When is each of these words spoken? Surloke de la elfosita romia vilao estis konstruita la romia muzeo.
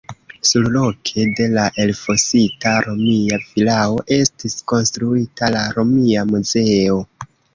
Surloke 0.51 1.25
de 1.39 1.43
la 1.57 1.65
elfosita 1.83 2.71
romia 2.87 3.39
vilao 3.49 4.01
estis 4.17 4.57
konstruita 4.73 5.53
la 5.59 5.63
romia 5.79 6.27
muzeo. 6.33 6.99